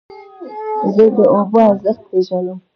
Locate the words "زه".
0.95-1.05